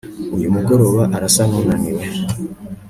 Uyu 0.35 0.49
mugoroba 0.55 1.01
arasa 1.15 1.41
nunaniwe 1.49 2.03